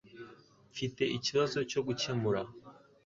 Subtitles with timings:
[0.71, 2.41] Mfite ikibazo cyo gukemura